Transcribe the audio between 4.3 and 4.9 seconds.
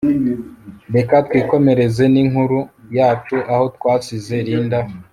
Linda